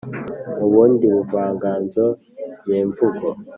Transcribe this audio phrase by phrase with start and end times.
[0.57, 2.05] mu bundi buvanganzo
[2.67, 3.27] nyemvugo